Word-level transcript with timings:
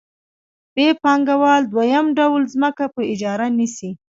ب 0.73 0.75
پانګوال 1.01 1.61
دویم 1.73 2.07
ډول 2.17 2.41
ځمکه 2.53 2.85
په 2.95 3.01
اجاره 3.13 3.47
نیسي 3.57 3.91